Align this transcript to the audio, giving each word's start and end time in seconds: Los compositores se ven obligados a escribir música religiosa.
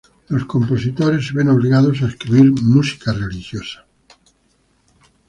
Los 0.29 0.45
compositores 0.45 1.27
se 1.27 1.33
ven 1.35 1.49
obligados 1.49 2.01
a 2.01 2.07
escribir 2.07 2.53
música 2.63 3.13
religiosa. 3.13 3.85